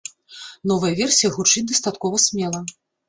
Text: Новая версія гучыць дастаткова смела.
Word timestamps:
Новая 0.71 0.89
версія 0.99 1.31
гучыць 1.37 1.65
дастаткова 1.73 2.23
смела. 2.29 2.63